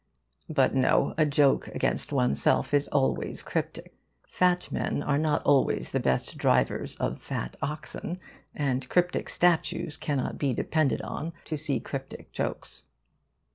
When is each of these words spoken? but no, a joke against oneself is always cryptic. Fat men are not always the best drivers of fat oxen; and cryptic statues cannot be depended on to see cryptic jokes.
but 0.49 0.73
no, 0.73 1.13
a 1.15 1.27
joke 1.27 1.67
against 1.67 2.11
oneself 2.11 2.73
is 2.73 2.87
always 2.87 3.43
cryptic. 3.43 3.93
Fat 4.27 4.71
men 4.71 5.03
are 5.03 5.19
not 5.19 5.43
always 5.43 5.91
the 5.91 5.99
best 5.99 6.39
drivers 6.39 6.95
of 6.95 7.21
fat 7.21 7.55
oxen; 7.61 8.17
and 8.55 8.89
cryptic 8.89 9.29
statues 9.29 9.97
cannot 9.97 10.39
be 10.39 10.53
depended 10.55 11.03
on 11.03 11.33
to 11.45 11.55
see 11.55 11.79
cryptic 11.79 12.31
jokes. 12.31 12.81